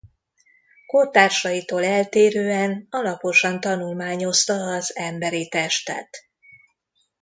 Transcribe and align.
Kortársaitól 0.87 1.83
eltérően 1.85 2.87
alaposan 2.89 3.59
tanulmányozta 3.59 4.53
az 4.53 4.95
emberi 4.95 5.47
testet. 5.47 6.17